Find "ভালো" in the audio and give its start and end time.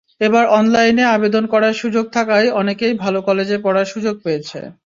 3.03-3.19